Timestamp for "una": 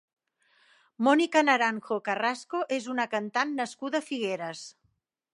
2.93-3.05